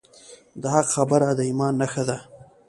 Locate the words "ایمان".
1.49-1.73